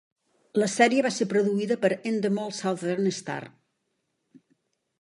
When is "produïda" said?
1.33-1.77